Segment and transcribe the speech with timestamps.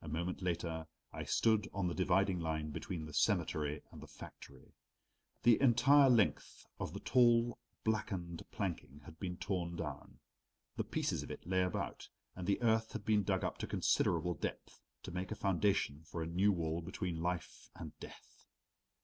[0.00, 4.74] A moment later I stood on the dividing line between the cemetery and the factory.
[5.44, 10.18] The entire length of the tall blackened planking had been torn down.
[10.74, 14.34] The pieces of it lay about, and the earth had been dug up to considerable
[14.34, 18.44] depth, to make a foundation for a new wall between Life and Death.